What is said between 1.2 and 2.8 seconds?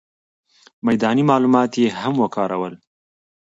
معلومات یې هم وکارول.